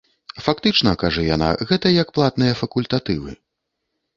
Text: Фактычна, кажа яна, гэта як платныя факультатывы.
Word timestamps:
Фактычна, 0.45 0.93
кажа 1.03 1.25
яна, 1.35 1.49
гэта 1.73 1.91
як 2.01 2.15
платныя 2.17 2.57
факультатывы. 2.63 3.31